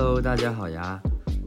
[0.00, 1.02] Hello，大家好呀。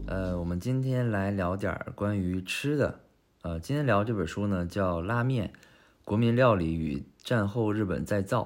[0.07, 2.99] 呃，我们今天来聊点儿关于吃的。
[3.43, 5.53] 呃，今天聊这本书呢，叫《拉面：
[6.03, 8.41] 国民料理与战后日本再造》。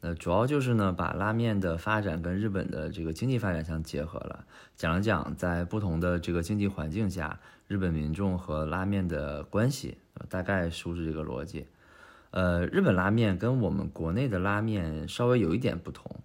[0.00, 7.38] 呃，主要就是呢，把拉面的发展跟日本的这个经济发展相结合了，讲了讲在不同的这个经济环境下，
[7.68, 9.98] 日本民众和拉面的关系。
[10.30, 11.66] 大概书是这个逻辑。
[12.30, 16.19] 呃，日本拉面跟我们国内的拉面稍微有一点不同。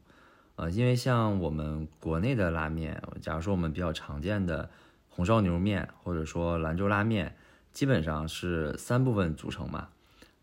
[0.57, 4.69] 呃，因为像我们国内的拉面，假如说我们比较常见的
[5.09, 7.35] 红烧牛肉面，或者说兰州拉面，
[7.73, 9.89] 基本上是三部分组成嘛，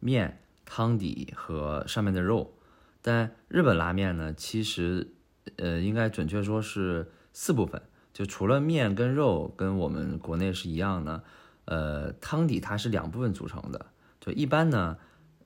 [0.01, 2.53] 面、汤底和上面的肉。
[3.01, 5.15] 但日本拉面呢，其实，
[5.57, 7.81] 呃，应该准确说是四部分，
[8.13, 11.25] 就除了面跟肉跟我们国内是一样的，
[11.65, 13.87] 呃，汤底它是两部分组成的。
[14.21, 14.99] 就一般呢，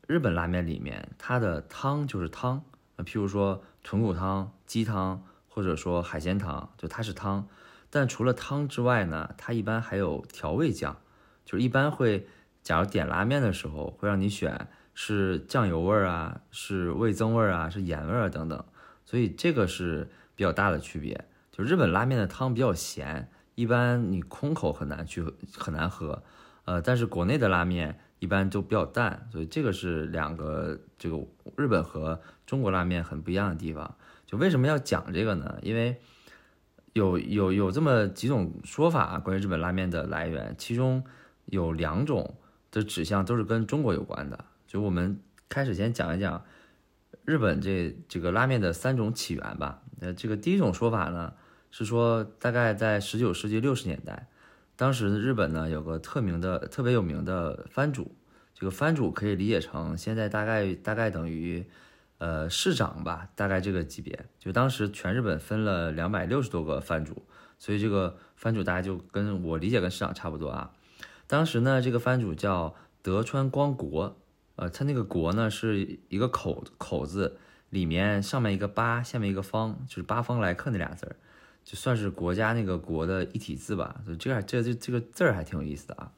[0.08, 2.64] 日本拉面里面它的汤就是汤，
[2.96, 3.62] 譬如说。
[3.86, 7.46] 豚骨汤、鸡汤，或者说海鲜汤，就它是汤。
[7.88, 10.96] 但除了汤之外呢，它一般还有调味酱，
[11.44, 12.26] 就是一般会，
[12.64, 18.64] 假如点拉面的时候，会让你选是酱油味儿啊，是味增味儿啊，是盐味儿等等。
[19.04, 21.24] 所以这个是比较大的区别。
[21.52, 25.24] 就日本拉面的汤比较咸，一般你空口很难去
[25.56, 26.24] 很难喝。
[26.64, 28.00] 呃，但是国内的拉面。
[28.18, 31.18] 一般都比较淡，所以这个是两个这个
[31.56, 33.96] 日本和中国拉面很不一样的地方。
[34.24, 35.58] 就为什么要讲这个呢？
[35.62, 36.00] 因为
[36.94, 41.04] 有有有这么几种说法关于日本拉面的来源，其中
[41.44, 42.36] 有两种
[42.70, 44.44] 的指向都是跟中国有关的。
[44.66, 46.42] 就我们开始先讲一讲
[47.24, 49.82] 日本这这个拉面的三种起源吧。
[50.00, 51.34] 呃，这个第一种说法呢
[51.70, 54.28] 是说，大概在十九世纪六十年代。
[54.76, 58.14] 当时日本呢有个特名的、特别有名的藩主，
[58.54, 61.64] 这个藩主可以理解成现在大概大概等于，
[62.18, 64.26] 呃市长吧，大概这个级别。
[64.38, 67.22] 就当时全日本分了两百六十多个藩主，
[67.58, 70.70] 所以这个藩主大家就跟我理解跟市长差不多啊。
[71.26, 74.18] 当时呢这个藩主叫德川光国，
[74.56, 77.38] 呃他那个国呢是一个口口字
[77.70, 81.16] 里面上面一个八，下面一个方，就是八方来客那俩字儿。
[81.66, 86.12] 就算是国家那个国的一体字吧，所以这这这这个字儿还挺有意思的啊。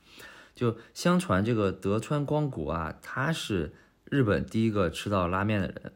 [0.55, 3.73] 就相传这个德川光国啊，他是
[4.05, 5.93] 日本第一个吃到拉面的人。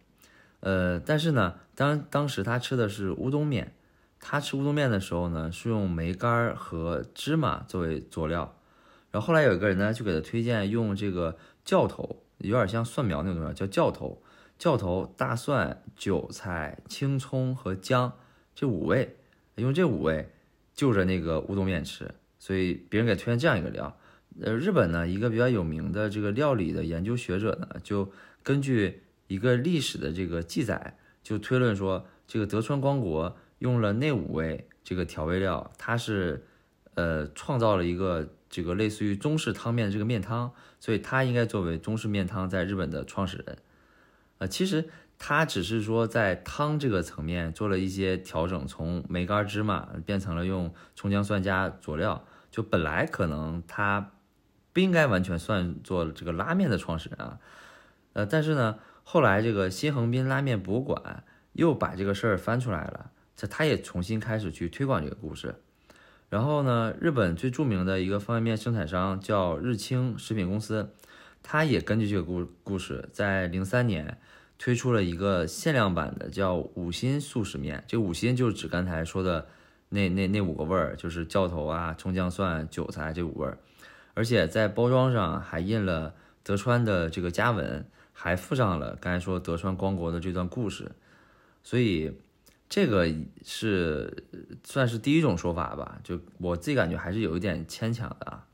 [0.61, 3.75] 呃，但是呢，当当时他吃的是乌冬面，
[4.19, 8.57] 他吃乌冬面的时候呢，是用梅干和芝麻作为佐料。
[9.11, 11.37] 然后后来有一个人呢，就给他推荐用这个
[11.67, 14.23] 酵头，有点像蒜苗那种东西，叫酵头。
[14.59, 18.13] 酵头、大蒜、韭菜、青葱和姜
[18.55, 19.17] 这五味。
[19.57, 20.31] 用这五味
[20.75, 23.99] 就着那个乌冬面吃，所以别人给推荐这样一个料。
[24.41, 28.11] 呃，日本呢一个比较有名的这个料理的研究学者呢，就
[28.43, 36.47] 根据一个历史的这个记载，就推论说，这个德川光国用了那五味这个调味料，他是
[36.95, 43.59] 呃创造了一个这个类似于中式汤面的这个面汤，所以他应该作为中式面汤在日本的创始人。
[44.43, 44.91] 呃，其实。
[45.25, 52.25] 他只是说在汤这个层面做了一些调整，从梅干芝麻变成了用葱姜蒜加佐料。
[52.51, 54.11] 就本来可能他
[54.73, 57.39] 不应该完全算做这个拉面的创始人啊，
[58.15, 61.23] 呃，但是呢，后来这个新横滨拉面博物馆
[61.53, 65.55] 又把这个事儿翻出来了，这他也重新开始去推广这个故事。
[66.31, 70.91] 然后呢，日本最著名的一个方便面生产商叫日清食品公司，
[71.43, 74.19] 他也根据这个故故事，在零三年。
[74.59, 79.49] 推出了一个限量版的叫五星素食面，这五星就是指刚才说的
[79.89, 83.59] 那那那五个味儿，就是教头啊、葱姜蒜、韭菜这五味儿，
[84.15, 86.15] 而且在包装上还印了
[86.45, 90.93] 德川的这个家纹，还附上了刚才说德川光国的这段故事，
[91.65, 92.17] 所以
[92.69, 93.13] 这个
[93.45, 94.29] 是
[94.63, 98.47] 算是第一种说法吧，就我自己感觉还是有一点牵强的啊。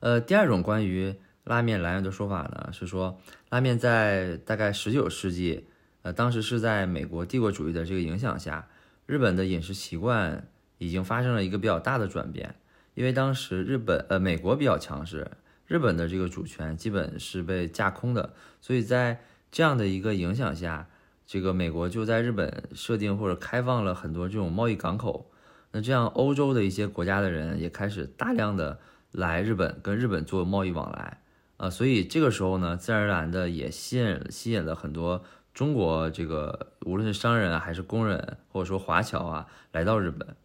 [0.00, 1.14] 呃，第二种关于。
[1.44, 3.20] 拉面来源的说法呢，是说
[3.50, 5.66] 拉面在大概十九世纪，
[6.02, 8.66] 呃，当时是在美国帝国主义的这个影响下，
[9.06, 10.48] 日本的饮食习惯
[10.78, 12.54] 已经发生了一个比较大的转变。
[12.94, 15.30] 因为当时日本呃美国比较强势，
[15.66, 19.20] 日本的这个主权基本是被架空的，所以在
[19.50, 20.88] 这样的一个影响下，
[21.26, 25.30] 这个美国就在日本设定或者开放了很多这种贸易港口。
[25.72, 28.78] 那这样欧洲的一些国家的人也开始大量的
[29.10, 31.18] 来日本跟日本做贸易往来。
[31.64, 35.24] 啊，所以这个时候呢，自然而然的也吸引吸引了很多
[35.54, 40.36] 中国这个无论是商人还是工人，或者说华侨啊，来到日本。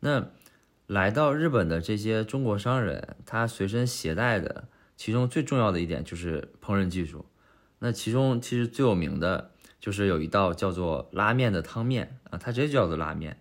[0.00, 0.26] 那
[0.88, 4.66] 来到日本的这些中国商人，他随身携带的
[4.96, 7.26] 其中最重要的一点就是烹饪技术。
[7.78, 13.40] 那其中其实最有名的就是有一道叫做拉面的汤面啊，它直接叫做拉面。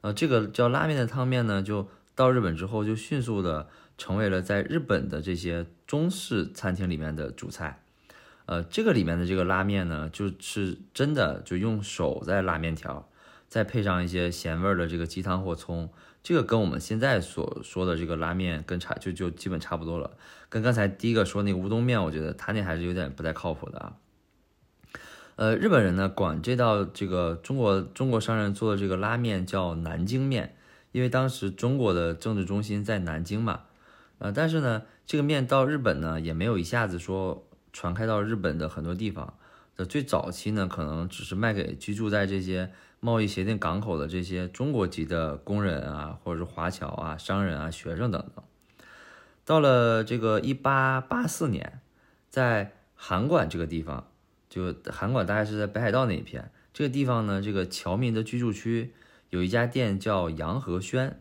[0.00, 3.68] 呃，这个叫拉面的汤面呢，就到日本之后就迅速的
[4.02, 7.80] 成为了在日本的这些中式餐厅里面的主菜。
[8.46, 13.08] 呃，这个里面的这个拉面呢，就是真的就用手在拉面条，
[13.48, 15.88] 再配上一些咸味的这个鸡汤或葱，
[16.20, 20.10] 这个跟我们现在所说的这个拉面跟差就就基本差不多了。
[20.48, 23.96] 跟刚才第一个说那个乌冬面，我觉得他那还是有点不太靠谱的啊。
[25.36, 30.56] 呃，日本人呢管这道这个中国中国商人做的这个拉面叫南京面，
[30.90, 33.60] 因为当时中国的政治中心在南京嘛。
[34.22, 37.46] 呃，但是呢，这个面到日本呢也没有一下子说。
[37.74, 39.32] 传开到日本的很多地方
[39.76, 42.70] 的最早期呢，可能只是卖给居住在这些
[43.00, 48.44] 贸易协定港口的这些中国籍的工人啊，或者是华侨啊、商人啊、学生等等。
[49.46, 51.80] 到了这个一八八四年，
[52.28, 54.06] 在函馆这个地方，
[54.50, 58.92] 就函馆大概是在北海道那一片，这个地方呢，这个侨民的居住区
[59.30, 61.18] 有一家店叫洋和轩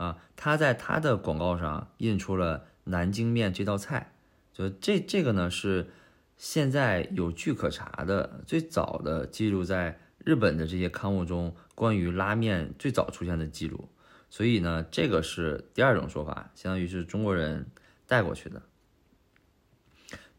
[0.00, 4.12] 啊，他在他的广告上印出了南京面这道菜。
[4.54, 5.90] 就这这个呢是
[6.38, 13.90] 现在有据可查的最早的记录在日本的这些刊物中关于拉面最早出现的记录，
[14.30, 17.66] 所以呢这个是第二种说法，相当于是中国人
[18.06, 18.62] 带过去的。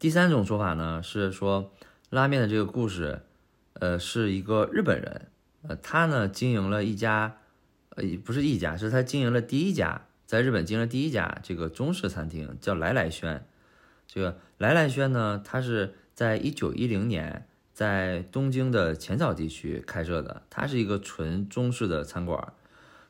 [0.00, 1.72] 第三种说法呢是说
[2.10, 3.22] 拉面的这个故事，
[3.74, 5.30] 呃是一个日本人，
[5.62, 7.38] 呃他呢经营了一家，
[7.96, 13.44] 呃不是一家，是他经营了第一家在日本经营了第一家这个中式餐厅，叫来来轩。
[14.06, 22.52] 这个来来轩呢，它是在一九一零年在东京的浅草地区开设的，它是一个纯中式的餐馆。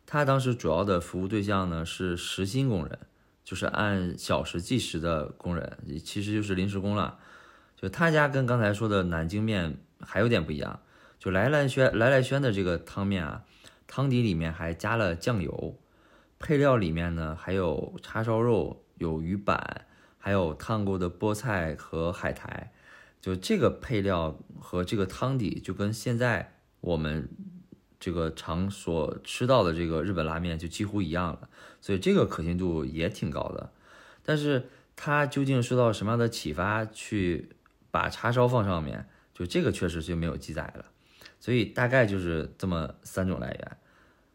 [0.06, 2.98] 它当时主要的服务对象呢是时薪工人，
[3.44, 7.18] 就是按小时计时的工人，其实就是临时工了。
[7.76, 10.80] 就他家跟刚才说的南京面还有点不一样，
[11.18, 13.42] 就来来轩来来轩的这个汤面啊，
[13.94, 15.78] 汤底里面还加了酱油，
[16.38, 19.84] 配料里面呢还有叉烧肉，有鱼板。
[20.24, 22.72] 还有烫过的菠菜和海苔，
[23.20, 27.28] 就这个配料和这个汤底就跟现在我们
[27.98, 31.48] 这个常所吃到的这个日本拉面就几乎一样了，
[31.80, 33.72] 所以这个可信度也挺高的。
[34.22, 37.50] 但是它究竟受到什么样的启发去
[37.90, 40.84] 把叉烧放上面，就这个确实就没有记载了。
[41.40, 43.76] 所以大概就是这么三种来源，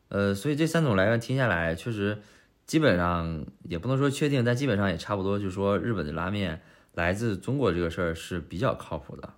[0.09, 2.19] 呃，所以这三种来源听下来确实。
[2.65, 6.61] 基本上也不能说确定，但基本上也差不多，就是说日本的拉面
[6.95, 9.35] 来自中国这个事儿是比较靠谱的。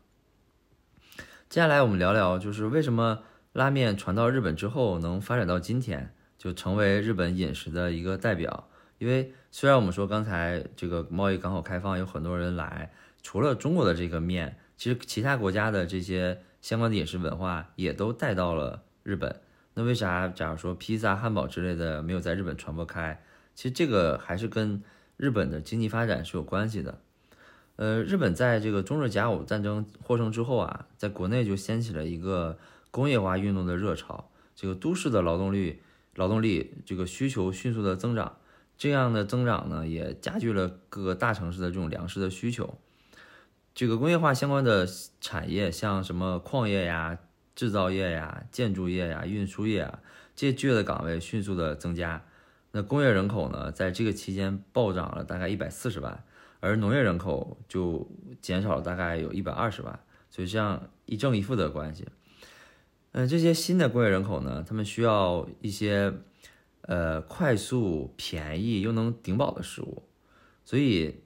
[1.48, 3.21] 接下来我们聊聊，就是为什么
[3.54, 8.68] 拉面传到日本之后能发展到今天，就成为日本饮食的一个代表。
[8.98, 12.92] 因为虽然我们说刚才这个贸易港口开放有很多人来，
[13.22, 19.39] 除了中国的这个面，其实其他国家的这些相关的饮食文化也都带到了日本。
[19.80, 23.24] 那为啥，假如说披萨、汉堡之类的没有在日本传播开？
[23.56, 24.84] 其实这个还是跟
[25.16, 27.00] 日本的经济发展是有关系的。
[27.78, 32.60] 呃，日本在这个中日甲午战争获胜之后啊，在国内就掀起了一个
[32.92, 35.82] 工业化运动的热潮，这个都市的劳动力、
[36.14, 38.36] 劳动力这个需求迅速的增长，
[38.78, 42.77] 这样的增长呢，也加剧了各个大城市的这种粮食的需求。
[43.74, 44.86] 这个工业化相关的
[45.22, 47.18] 产业，像什么矿业呀。
[47.60, 50.00] 制造业呀、建筑业呀、运输业啊，
[50.34, 52.24] 这些就业的岗位迅速的增加。
[52.72, 56.24] 那工业人口呢，在这个期间暴涨了大概一百四十万，
[56.62, 58.10] 而农业人口就
[58.42, 60.00] 减少了大概有一百二十万。
[60.30, 62.08] 所以这样一正一负的关系。
[63.12, 66.13] 嗯，这些新的工业人口呢，他们需要一些
[66.84, 70.04] 呃快速、便宜又能顶饱的食物。
[70.63, 71.24] 所以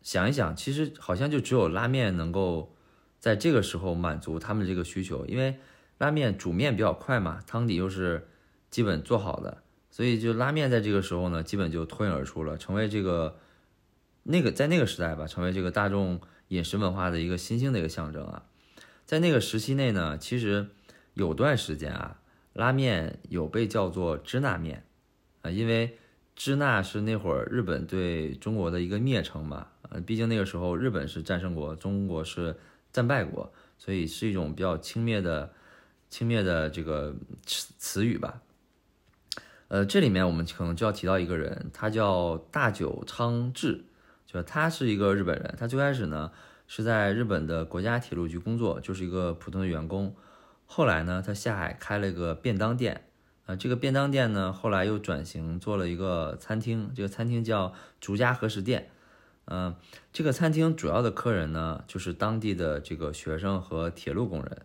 [0.00, 2.74] 想一想，其实好像就只有拉面能够。
[3.20, 5.56] 在这个时候满足他们这个需求，因为
[5.98, 8.28] 拉面煮面比较快嘛，汤底又是
[8.70, 13.36] 基本做好的，所以就拉面在这个时候呢，基本就脱颖而出了，成为这个
[14.22, 18.44] 那个在那个时代吧，成为这个大众饮食文化的一个新兴的一个象征啊。
[19.04, 20.68] 在那个时期内呢，其实
[21.14, 22.20] 有段时间啊，
[22.52, 24.84] 拉面有被叫做支那面
[25.42, 25.98] 啊，因为
[26.36, 32.54] 支那是那会儿日本对中国的一个蔑称嘛，呃，毕竟那个时候日本是战胜国，中国是。
[32.98, 35.52] 战败国，所以是一种比较轻蔑的、
[36.10, 37.14] 轻蔑的这个
[37.46, 38.42] 词词语吧。
[39.68, 43.84] 呃，这里面我们可能就要提到一个人，他叫大久昌治，
[44.26, 45.54] 就他是一个日本人。
[45.56, 46.32] 他最开始呢
[46.66, 50.12] 是在日本的国家铁路局工作，就是一个普通的员工。
[50.66, 53.04] 后来呢，他下海开了一个便当店，
[53.46, 58.90] 啊，这个便当店呢后来又转型做了一个餐厅，这个餐厅叫竹家和食店。
[59.50, 59.74] 嗯，
[60.12, 64.62] 这个餐厅主要的客人呢，就是当地的这个学生和铁路工人。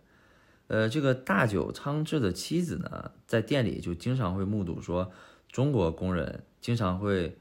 [0.67, 5.11] 呃，这个大久昌治的妻子呢，在店里就经常会目睹说，
[5.49, 7.37] 中国工人经常会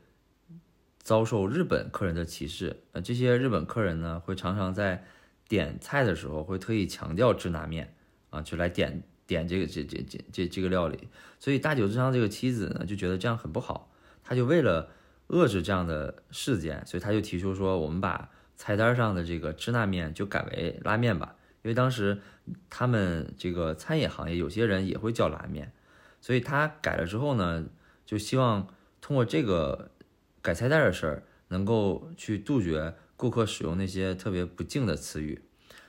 [0.99, 2.83] 遭受日本客人的歧视。
[2.93, 5.05] 呃，这些日本客人呢，会常常在
[5.49, 7.95] 点菜的时候会特意强调支那面
[8.31, 11.09] 啊，就来点点这个这这这这这个料理。
[11.41, 13.91] 所以大久之昌这个妻子呢，就觉得这样很不好，
[14.23, 14.91] 他就为了
[15.33, 21.35] 遏制这样的事件，所以他就提出说，我们把菜单上的这个支那面就改为拉面吧。
[21.63, 22.21] 因为当时
[22.69, 25.73] 他们这个餐饮行业有些人也会叫拉面，
[26.21, 27.65] 所以他改了之后呢，
[28.05, 28.69] 就希望
[29.01, 29.91] 通过这个
[30.43, 35.41] 改菜单的事儿，能够去杜绝顾客使用那些特别不敬的词语。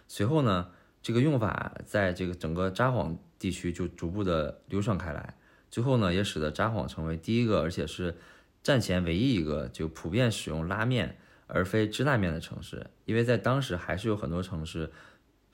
[0.08, 0.70] 随后呢，
[1.02, 5.36] 这个用法在这个整个札幌地区就逐步的流传开来，
[5.72, 8.16] 最后呢，也使得札幌成为第一个，而且是
[8.64, 12.88] 战前唯一一个就普遍使用拉面而非支那面的城市。
[13.06, 14.92] 因为在当时还是有很多城市。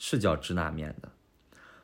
[0.01, 1.11] 是叫支那面的，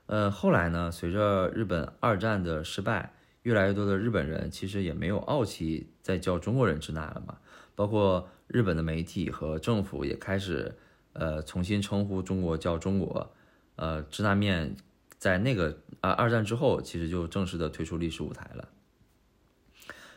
[0.05, 7.39] 呃，后来呢，随着日本二战的失败，越来越多的日本人其实也没有傲气再叫中国人支那了嘛，
[7.75, 10.74] 包括日本的媒体和政府也开始，
[11.12, 13.36] 呃，重新称呼中国叫中国，
[13.75, 14.77] 呃，支那面
[15.17, 18.70] 在那个啊二战之后，其实就正式的退出历史舞台了。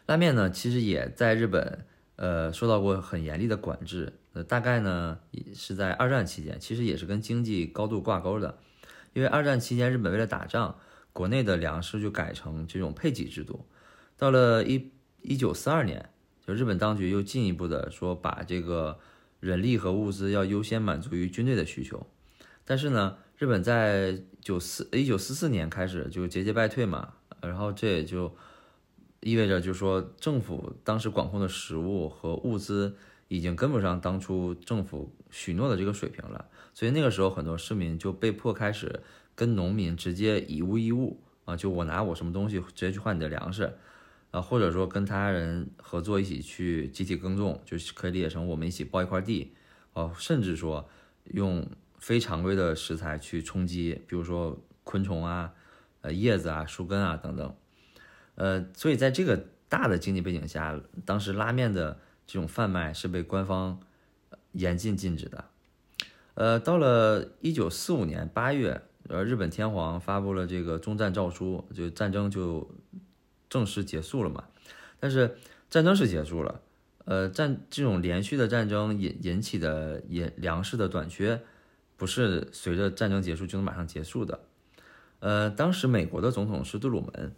[0.09, 1.85] 拉面呢，其实也在日本，
[2.17, 4.15] 呃，受到过很严厉的管制。
[4.33, 5.19] 呃大概呢，
[5.55, 8.59] 是在二战期间，其实也是跟经济高度挂钩的。
[9.13, 10.79] 因为二战期间，日本为了打仗，
[11.13, 13.67] 国内的粮食就改成这种配给制度。
[14.17, 16.09] 到了一一九四二年，
[16.47, 18.99] 就日本当局又进一步的说，把这个
[19.41, 22.07] 人力和物资要优先满足于军队的需求。
[22.65, 27.13] 但是呢，日本在九四一九四四年开始就节节败退嘛，
[27.43, 28.35] 然后这也就
[29.21, 32.97] 意味着，就是说政府当时管控的食物和物资。
[33.31, 39.03] 已经跟不上当初政府许诺的这个水平了，所以那个时候很多市民就被迫开始
[39.35, 43.71] 跟农民直接以物易物啊，就我拿我什么东西直接去换你的粮食，
[44.31, 49.53] 啊，或者说跟他人合作一起去集体耕种，就是可以理解成我们一起包一块地，
[49.93, 50.89] 啊，甚至说
[51.25, 55.53] 用非常规的食材去充饥，比如说昆虫啊、
[56.01, 57.55] 呃叶子啊、树根啊等等，
[58.39, 61.99] 呃，所以在这个大的经济背景下，当时拉面的。
[62.31, 63.81] 这种贩卖是被官方
[64.53, 65.47] 严禁禁止的。
[66.35, 72.71] 呃，到了一九四五年八月，呃，日本天皇发布了这个终战诏书，就战争就
[73.49, 74.45] 正式结束了嘛。
[75.01, 75.39] 但是
[75.71, 76.61] 战争是结束了，
[77.07, 81.41] 呃，战这种连续的战争引引起的引粮食的短缺，
[81.97, 84.39] 不是随着战争结束就能马上结束的。
[85.21, 87.33] 呃，当时美国的总统是杜鲁门，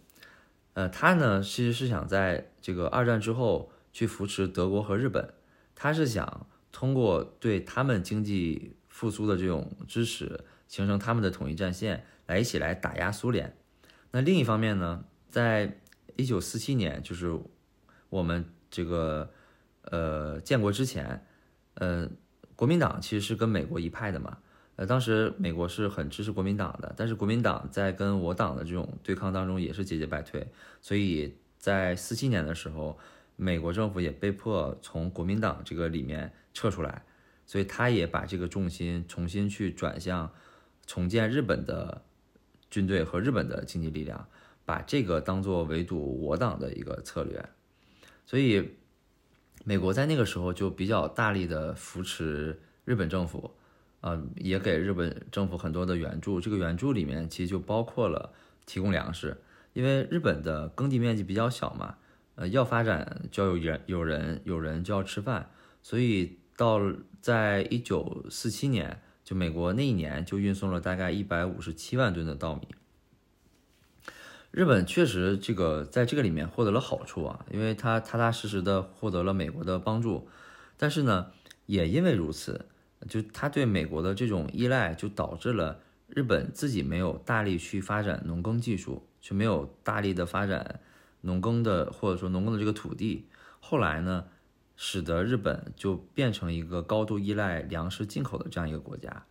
[0.73, 3.71] 呃，他呢其实是想在这个二战之后。
[3.93, 5.33] 去扶持德国和日本，
[5.75, 13.53] 他是想通过对他们经济复苏的这种支持，形成他们的统一战线，来一起来打压苏联。
[14.11, 15.77] 那另一方面呢，在
[16.15, 17.37] 一九四七年，就是
[18.07, 19.29] 我们这个
[19.81, 21.27] 呃建国之前，
[21.73, 22.09] 呃，
[22.55, 24.37] 国民党其实是跟美国一派的嘛。
[24.85, 30.47] 当时美国是很支持国民党的，但是国民党在跟我党的这种对抗当中也是节节败退，
[30.81, 32.97] 所以在四七年的时候。
[33.37, 37.01] 美国政府也被迫从国民党这个里面撤出来，
[37.47, 40.31] 所以他也把这个重心重新去转向
[40.85, 42.03] 重建日本的
[42.69, 44.27] 军队和日本的经济力量，
[44.63, 47.43] 把这个当做围堵我党的一个策略。
[48.27, 48.75] 所以，
[49.63, 53.49] 美国在那个时候就比较大力的扶持日本政府，
[54.01, 56.41] 呃，也给日本政府很多的援助。
[56.41, 58.33] 这个援助里面其实就包括了
[58.65, 59.37] 提供粮食，
[59.73, 61.95] 因为日本的耕地面积比较小嘛。
[62.35, 65.51] 呃，要发展就要有人，有人，有人就要吃饭，
[65.83, 66.79] 所以到
[67.21, 72.67] 在一九四七年，就美国那一年就运送了大概一百五十七万吨的稻米。
[74.49, 80.27] 日本确实这个在这个里面获得了好处啊，因为他踏踏实实的获得了美国的帮助，
[80.77, 81.31] 但是呢，
[81.65, 82.65] 也因为如此，
[83.07, 90.79] 就他对美国的这种依赖，就导致了日本自己没有大力去发展农耕技术，就没有大力的发展。
[91.23, 93.27] 农耕的或者说农耕的这个土地，
[93.59, 94.25] 后来呢，
[94.75, 99.23] 使得日本就变成一个高度依赖粮食进口的这样一个国家，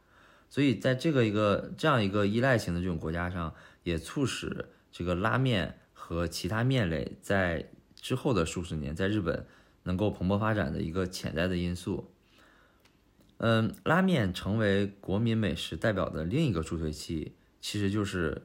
[0.49, 9.47] 所以在这个一个这样一个依赖型的这种国家上，也促使这个拉面和其他面类在之后的数十年在日本
[9.83, 12.10] 能够蓬勃发展的一个潜在的因素。
[13.41, 18.41] 嗯，拉面成为国民美食代表的另一个助推器，其实就是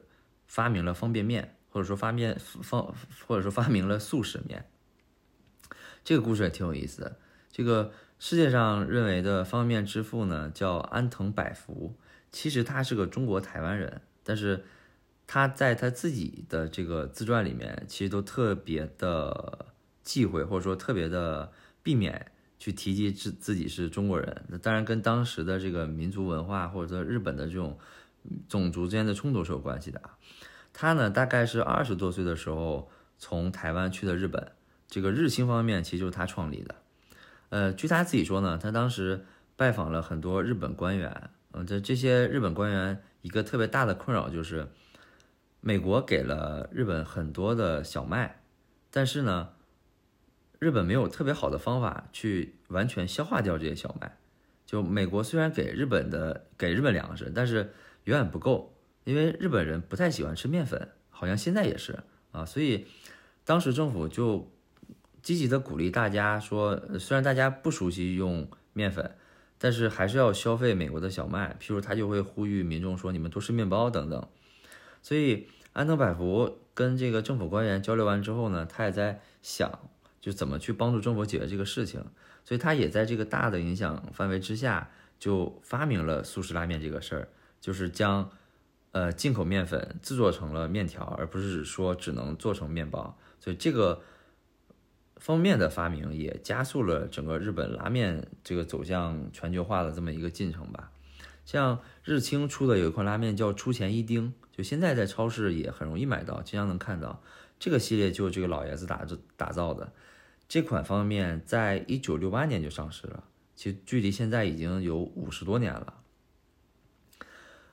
[0.46, 1.52] 发明了方便面。
[1.68, 2.94] 或者说发面方，
[3.26, 4.64] 或者说发明了速食面，
[6.02, 7.18] 这个故事也挺有意思的。
[7.52, 11.94] 这个世界上认为的方便面之父呢，叫安藤百福，
[12.32, 14.64] 其实他是个中国台湾人但是
[15.26, 19.66] 他在他自己的这个自传里面，其实都特别的
[20.02, 24.44] 忌讳，或者说特别的避免去提及自自己是中国人。
[24.48, 27.78] 那当然跟当时的这个民族文化或者说日本的这种
[28.48, 30.16] 种族之间的冲突是有关系的啊。
[30.72, 34.52] 他呢，大概是二十多岁的时候从台湾去的日本，
[34.88, 36.74] 这个日清方面其实就是他创立的。
[37.48, 39.24] 呃，据他自己说呢，他当时
[39.56, 44.68] 拜访了很多日本官员，嗯，这这些日本官员一个特别大的困扰就是，
[45.60, 48.42] 美国给了日本很多的小麦，
[48.90, 49.50] 但是呢，
[50.58, 54.16] 日本没有特别好的方法去完全消化掉这些小麦。
[54.64, 57.72] 就美国虽然给日本的给日本粮食，但是
[58.04, 61.98] 远远不够，因为日本人不太喜欢吃面粉，好像现在也是
[62.32, 62.86] 啊，所以
[63.44, 64.50] 当时政府就。
[65.22, 69.16] 积极的鼓励大家说，虽然大家不熟悉用面粉，
[69.58, 71.56] 但是还是要消费美国的小麦。
[71.60, 74.24] 譬如他就会呼吁民众说，你们多吃面包等等。
[75.02, 79.80] 所以安藤百福跟这个政府官员交流完之后呢，他也在想，
[80.26, 82.04] 就怎么去帮助政府解决这个事情。
[82.44, 84.90] 所以他也在这个大的影响范围之下，
[85.20, 87.28] 就发明了速食拉面这个事儿，
[87.60, 88.28] 就是将
[88.90, 93.16] 呃进口面粉制作成了面条，而不是说只能做成面包。
[93.38, 94.02] 所以这个。
[95.18, 100.92] 方面的发明也加速了整个日本拉面这个走向全球化的这么一个进程吧。
[101.46, 107.22] 像日清出的有一款拉面叫出前一丁，就现在在超市也很容易买到，经常能看到。
[107.58, 109.06] 这个系列就这个老爷子打
[109.38, 109.90] 打造的。
[110.48, 113.24] 这款方便面在一九六八年就上市了，
[113.54, 115.94] 其实距离现在已经有五十多年了。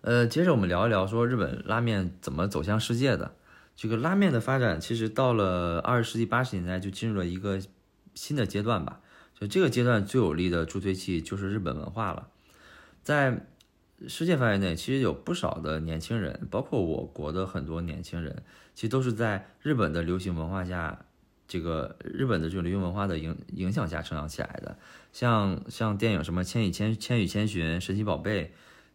[0.02, 3.36] 呃，接着我们聊一聊说日本拉面怎么走向世界的。
[3.76, 7.60] 这个拉面的发展，其实到了二十世纪八十年代就进入了一个
[8.14, 9.00] 新的阶段吧。
[9.40, 12.28] 就这个阶段最有力的助推器就是日本文化了。
[13.02, 13.48] 在
[14.08, 18.44] 世界范围内，其实有不少的年轻人，包括我国的很多年轻人，
[18.76, 21.06] 其实都是在日本的流行文化下，
[21.54, 24.76] 这个日本的这种流行文化的影影响下成长起来的。
[25.12, 28.46] 像像电影什么《千与千千与千寻》《神奇宝贝》，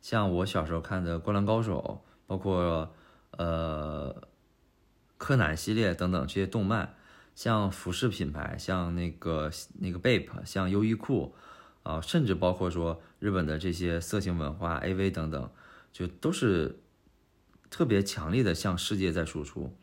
[0.02, 2.92] 像我小时候看的《灌篮高手》，包括
[3.32, 4.22] 呃。
[5.20, 6.94] 柯南系列等等这些动漫，
[7.34, 11.34] 像服饰品牌，像那个那个 Bape，像优衣库，
[11.82, 15.50] 啊，甚至包括说日本的这些色情文化 AV 等等，
[15.92, 16.78] 就都是
[17.68, 19.76] 特别强力的向世界在输出。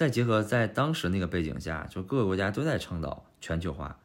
[0.00, 3.98] 再结合在当时那个背景下，就各个国家都在倡导全球化，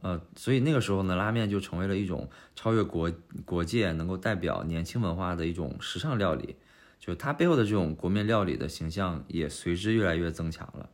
[0.00, 3.12] 呃，所以那个时候呢，拉面就成为了一种超越国
[3.44, 6.56] 国界，能够代表年轻文化的一种时尚料理。
[6.98, 10.88] 就它背后的这种国民料理的形象也随之越来越增强了。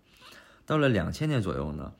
[0.66, 1.92] 到了两千年左右呢，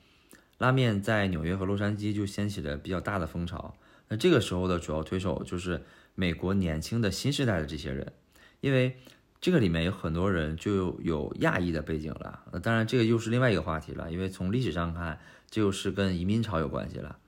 [0.58, 3.76] 拉面在纽约和洛杉矶就掀起了比较大的风潮。
[4.08, 5.84] 那这个时候的主要推手就是
[6.16, 8.12] 美国年轻的新时代的这些人，
[8.60, 8.96] 因为
[9.42, 12.44] 这个里面有很多人就有亚裔的背景了。
[12.52, 17.18] 那当然这个又是另外一个话题了，因为从历史上看，这又是跟移民潮有关系了。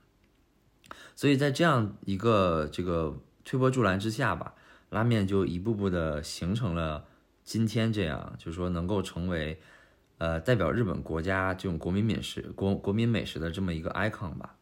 [1.14, 4.54] 所以在这样一个这个推波助澜之下吧。
[4.90, 7.04] 拉面就一步步的形成了
[7.42, 9.60] 今天这样，就是说能够成为，
[10.18, 14.54] 呃，代表日本国家这种国民美食、国国民美食的这么一个 icon 吧。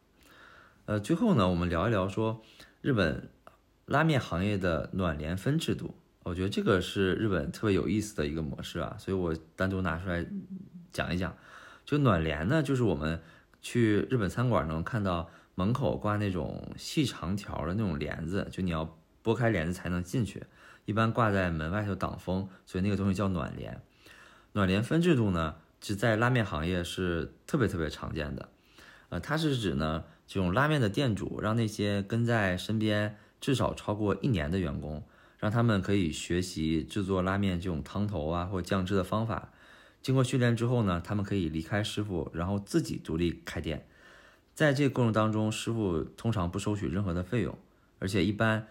[0.86, 2.40] 呃，最后呢，我们聊一聊说
[2.80, 3.28] 日本
[3.84, 10.26] 拉面行业的暖联分制度，我觉得这个是日本特别有意思的一个模式啊，所以我单独拿出来
[10.92, 11.36] 讲一讲。
[11.84, 13.20] 就暖帘呢，就是我们
[13.60, 18.98] 去日本餐馆能看到门口挂那种细长条的那种帘子，就你要。
[19.24, 20.42] 拨开帘子才能进去，
[20.84, 23.80] 一般挂在门外头挡风，所以那个东西叫暖帘。
[24.54, 28.48] 暖帘分制度呢，是在拉面行业是特别特别常见的。
[29.10, 35.04] 呃，它是指呢，这种拉面的店主让那些跟在身边至少超过一年的员工，
[35.42, 39.50] 让他们可以学习制作拉面这种汤头啊或酱汁的方法。
[40.00, 43.84] 经过训练之后呢，他们可以离开师傅，然后自己独立开店。
[44.54, 47.58] 在这个过程当中，师傅通常不收取任何的费用，
[47.98, 48.68] 而且一般。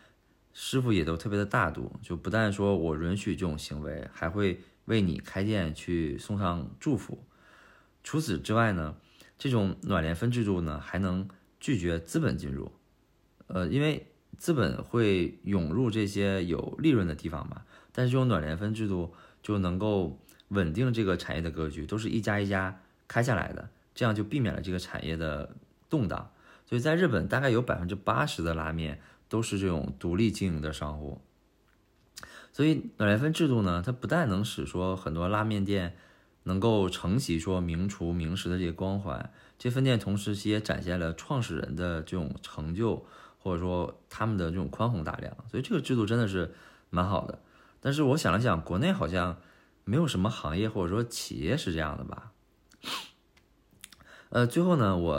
[0.54, 7.24] 师傅也都特别的大度，就不但说我允许这种行为，还会为你开店去送上祝福。
[8.04, 8.98] 除此之外呢，
[9.38, 11.26] 这种暖联分制度呢，还能
[11.58, 12.70] 拒绝资本进入。
[13.48, 25.56] 呃，因为资本会涌入这些有利润的地方吧，但是这种暖联分制度就能够稳定这个产业的格局，都是一家一家开下来的，这样就避免了这个产业的
[25.90, 26.32] 动荡。
[26.66, 29.02] 所以在日本，大概有百分之八十的拉面。
[29.32, 31.22] 都是这种独立经营的商户，
[32.52, 35.96] 所以暖联分制度呢，它不但能使说很多拉面店
[36.44, 43.06] 能够承袭说名厨名食的这些光环，这分店同时也展现了创始人的这种成就，
[43.42, 46.54] 或者说他们的这种宽宏大量，所以这个制度真的是
[46.90, 47.40] 蛮好的。
[47.80, 49.38] 但是我想了想，国内好像
[49.84, 52.32] 没有什么行业或者说企业是这样的吧。
[54.30, 55.18] 呃，最后呢，我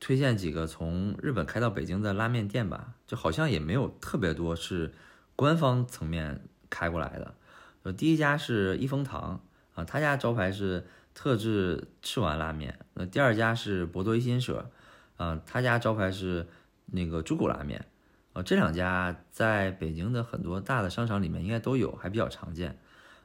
[0.00, 4.92] 推荐几个从日本开到北京的拉面店吧，就好像也没有特别多是
[5.36, 7.34] 官方层面开过来的。
[7.82, 9.40] 呃，第一家是一风堂
[9.74, 12.78] 啊，他家招牌是特制赤丸拉面。
[12.94, 14.70] 那第二家是博多一心舍，
[15.16, 16.48] 啊，他家招牌是
[16.86, 17.86] 那个猪骨拉面。
[18.32, 22.78] 呃，这两家在北京的很多大的商场里面应该都有，还比较常见。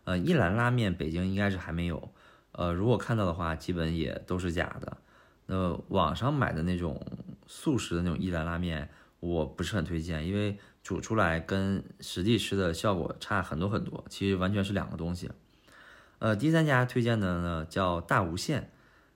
[0.03, 2.11] 呃，一兰拉面北京应该是还没有。
[2.51, 4.97] 呃，如果看到的话，基本也都是假的。
[5.47, 7.03] 那网上买的那种
[7.47, 15.31] 速食的那种一兰拉面，我不是很推荐，因为煮出来跟实际吃的效果差很多很多，其实完全是两个东西。
[16.19, 18.71] 呃，第三家推荐的呢叫大无限，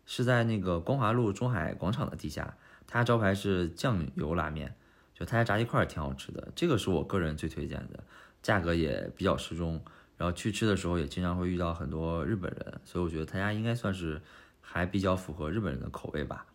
[0.05, 4.75] 是在那个光华路中海广场的地下，他家招牌是酱油拉面，
[5.13, 8.03] 就他家炸鸡块挺好吃的，这个是我个人最推荐的，
[8.41, 9.81] 价格也比较适中。
[10.15, 14.21] 然后去吃的时候也经常会遇到很多日本人，所以我觉得他家应该算是
[14.61, 16.45] 还比较符合日本人的口味吧。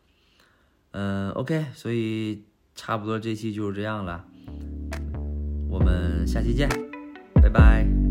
[0.93, 4.25] 嗯，OK，所以差不多这期就是这样了，
[5.69, 6.69] 我们下期见，
[7.43, 8.08] 拜拜。